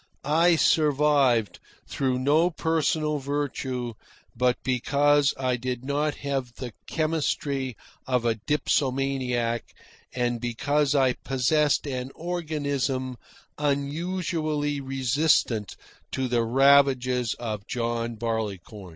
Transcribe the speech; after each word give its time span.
I 0.25 0.55
survived, 0.55 1.59
through 1.87 2.17
no 2.17 2.49
personal 2.49 3.19
virtue, 3.19 3.93
but 4.35 4.57
because 4.63 5.31
I 5.37 5.57
did 5.57 5.85
not 5.85 6.15
have 6.25 6.55
the 6.55 6.73
chemistry 6.87 7.77
of 8.07 8.25
a 8.25 8.33
dipsomaniac 8.33 9.61
and 10.11 10.41
because 10.41 10.95
I 10.95 11.13
possessed 11.13 11.85
an 11.85 12.09
organism 12.15 13.17
unusually 13.59 14.81
resistant 14.81 15.75
to 16.13 16.27
the 16.27 16.41
ravages 16.41 17.35
of 17.35 17.67
John 17.67 18.15
Barleycorn. 18.15 18.89